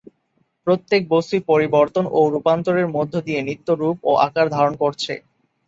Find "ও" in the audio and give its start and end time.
2.11-2.29, 4.03-4.21